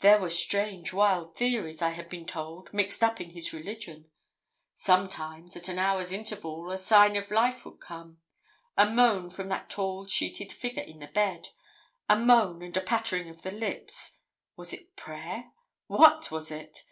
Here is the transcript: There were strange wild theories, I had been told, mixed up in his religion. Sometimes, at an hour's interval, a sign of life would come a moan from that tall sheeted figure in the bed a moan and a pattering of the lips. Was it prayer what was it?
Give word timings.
There 0.00 0.18
were 0.18 0.30
strange 0.30 0.94
wild 0.94 1.36
theories, 1.36 1.82
I 1.82 1.90
had 1.90 2.08
been 2.08 2.24
told, 2.24 2.72
mixed 2.72 3.04
up 3.04 3.20
in 3.20 3.32
his 3.32 3.52
religion. 3.52 4.06
Sometimes, 4.74 5.54
at 5.54 5.68
an 5.68 5.78
hour's 5.78 6.12
interval, 6.12 6.70
a 6.70 6.78
sign 6.78 7.14
of 7.14 7.30
life 7.30 7.62
would 7.66 7.78
come 7.78 8.22
a 8.78 8.88
moan 8.88 9.28
from 9.28 9.48
that 9.50 9.68
tall 9.68 10.06
sheeted 10.06 10.50
figure 10.50 10.82
in 10.82 11.00
the 11.00 11.08
bed 11.08 11.50
a 12.08 12.16
moan 12.16 12.62
and 12.62 12.74
a 12.74 12.80
pattering 12.80 13.28
of 13.28 13.42
the 13.42 13.50
lips. 13.50 14.18
Was 14.56 14.72
it 14.72 14.96
prayer 14.96 15.52
what 15.88 16.30
was 16.30 16.50
it? 16.50 16.82